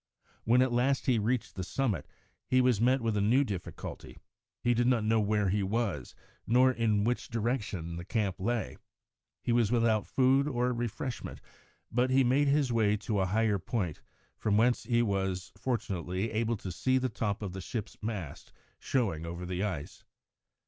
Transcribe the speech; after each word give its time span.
When, 0.45 0.63
at 0.63 0.71
last, 0.71 1.05
he 1.05 1.19
reached 1.19 1.53
the 1.53 1.63
summit, 1.63 2.07
he 2.47 2.59
was 2.59 2.81
met 2.81 3.01
with 3.01 3.15
a 3.15 3.21
new 3.21 3.43
difficulty. 3.43 4.17
He 4.63 4.73
did 4.73 4.87
not 4.87 5.03
know 5.03 5.19
where 5.19 5.49
he 5.49 5.61
was, 5.61 6.15
nor 6.47 6.71
in 6.71 7.03
which 7.03 7.29
direction 7.29 7.97
the 7.97 8.03
camp 8.03 8.39
lay. 8.39 8.77
He 9.43 9.51
was 9.51 9.71
without 9.71 10.07
food, 10.07 10.47
or 10.47 10.73
refreshment, 10.73 11.39
but 11.91 12.09
he 12.09 12.23
made 12.23 12.47
his 12.47 12.73
way 12.73 12.97
to 12.97 13.19
a 13.19 13.27
higher 13.27 13.59
point, 13.59 14.01
from 14.39 14.57
whence 14.57 14.85
he 14.85 15.03
was, 15.03 15.51
fortunately, 15.55 16.31
able 16.31 16.57
to 16.57 16.71
see 16.71 16.97
the 16.97 17.07
top 17.07 17.43
of 17.43 17.53
the 17.53 17.61
ship's 17.61 17.95
masts 18.01 18.51
showing 18.79 19.23
over 19.27 19.45
the 19.45 19.61
ice. 19.63 20.03